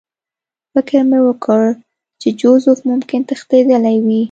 فکر 0.73 1.01
مې 1.09 1.19
وکړ 1.27 1.61
چې 2.21 2.27
جوزف 2.41 2.77
ممکن 2.89 3.21
تښتېدلی 3.29 3.97
وي 4.05 4.19